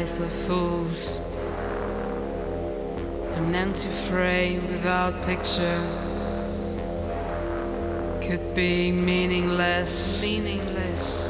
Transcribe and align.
eyes 0.00 0.18
of 0.18 0.30
fools. 0.46 1.20
An 3.36 3.54
empty 3.54 3.88
frame 4.08 4.66
without 4.68 5.22
picture 5.24 5.80
could 8.22 8.54
be 8.54 8.90
meaningless. 8.90 10.22
Meaningless. 10.22 11.29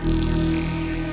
Thank 0.00 1.08